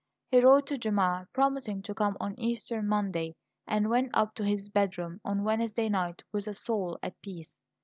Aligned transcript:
He 0.31 0.41
wrote 0.41 0.65
to 0.65 0.79
Gemma, 0.79 1.27
promising 1.31 1.83
to 1.83 1.93
come 1.93 2.17
on 2.19 2.33
Easter 2.39 2.81
Monday; 2.81 3.35
and 3.67 3.87
went 3.87 4.09
up 4.15 4.33
to 4.33 4.43
his 4.43 4.67
bedroom 4.67 5.21
on 5.23 5.43
Wednesday 5.43 5.89
night 5.89 6.23
with 6.31 6.47
a 6.47 6.55
soul 6.55 6.97
at 7.03 7.21
peace. 7.21 7.59